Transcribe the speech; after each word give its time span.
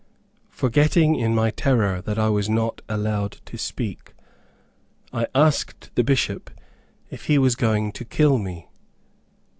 Forgetting 0.49 1.13
in 1.13 1.35
my 1.35 1.51
terror 1.51 2.01
that 2.01 2.17
I 2.17 2.27
was 2.29 2.49
not 2.49 2.81
allowed 2.89 3.33
to 3.45 3.55
speak, 3.55 4.15
I 5.13 5.27
asked 5.35 5.91
the 5.93 6.03
Bishop 6.03 6.49
if 7.11 7.25
he 7.25 7.37
was 7.37 7.55
going 7.55 7.91
to 7.91 8.03
kill 8.03 8.39
me. 8.39 8.67